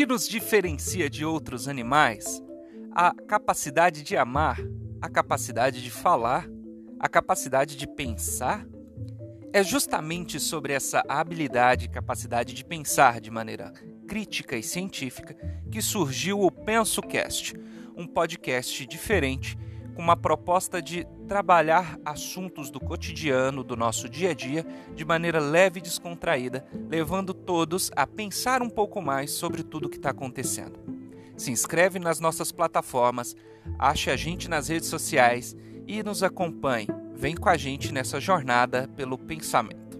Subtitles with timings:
[0.00, 2.42] que nos diferencia de outros animais?
[2.90, 4.58] A capacidade de amar,
[4.98, 6.48] a capacidade de falar,
[6.98, 8.66] a capacidade de pensar?
[9.52, 13.74] É justamente sobre essa habilidade e capacidade de pensar de maneira
[14.08, 15.36] crítica e científica
[15.70, 17.52] que surgiu o PensoCast,
[17.94, 19.54] um podcast diferente
[20.00, 25.38] com uma proposta de trabalhar assuntos do cotidiano, do nosso dia a dia, de maneira
[25.38, 30.08] leve e descontraída, levando todos a pensar um pouco mais sobre tudo o que está
[30.08, 30.80] acontecendo.
[31.36, 33.36] Se inscreve nas nossas plataformas,
[33.78, 35.54] ache a gente nas redes sociais
[35.86, 36.88] e nos acompanhe.
[37.14, 39.99] Vem com a gente nessa jornada pelo pensamento.